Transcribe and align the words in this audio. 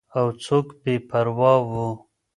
او 0.17 0.25
څوک 0.43 0.67
بې 0.81 0.95
پروا 1.09 1.53
وو. 1.69 1.87